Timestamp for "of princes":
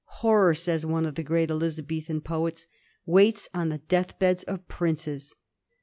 4.45-5.35